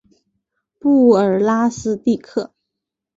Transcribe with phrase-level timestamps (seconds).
[0.79, 2.53] 布尔拉斯蒂克。